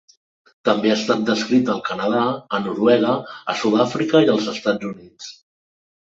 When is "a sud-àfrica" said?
3.53-4.23